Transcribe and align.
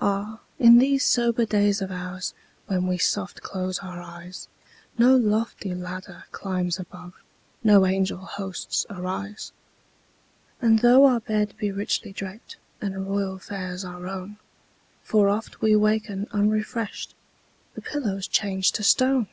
Ah, 0.00 0.38
in 0.60 0.78
these 0.78 1.04
sober 1.04 1.44
days 1.44 1.82
of 1.82 1.90
oursWhen 1.90 2.86
we 2.86 2.98
soft 2.98 3.42
close 3.42 3.80
our 3.80 4.00
eyes, 4.00 4.46
No 4.96 5.16
lofty 5.16 5.74
ladder 5.74 6.22
climbs 6.30 6.78
above, 6.78 7.14
No 7.64 7.84
angel 7.84 8.18
hosts 8.18 8.86
arise. 8.88 9.50
And 10.62 10.78
tho 10.78 11.04
our 11.04 11.18
bed 11.18 11.54
be 11.58 11.72
richly 11.72 12.12
drapedAnd 12.12 13.08
royal 13.08 13.40
fares 13.40 13.84
our 13.84 14.06
own, 14.06 14.36
For 15.02 15.28
oft 15.28 15.60
we 15.60 15.74
waken 15.74 16.28
unrefreshed—The 16.30 17.82
pillow's 17.82 18.28
changed 18.28 18.76
to 18.76 18.84
stone! 18.84 19.26